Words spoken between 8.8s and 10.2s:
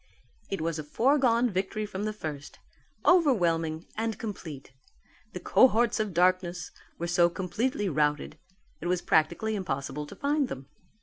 it was practically impossible to